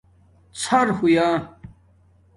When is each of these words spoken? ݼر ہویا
ݼر 0.61 0.87
ہویا 0.97 1.27